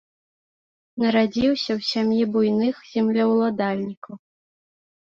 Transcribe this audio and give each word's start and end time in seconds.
Нарадзіўся 1.03 1.69
ў 1.77 1.91
сям'і 1.91 2.23
буйных 2.33 2.75
землеўладальнікаў. 2.95 4.15